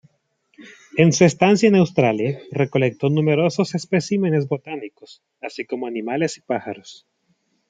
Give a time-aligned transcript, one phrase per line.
[0.97, 7.05] En su estancia en Australia recolectó numerosos especímenes botánicos, así como animales y pájaros.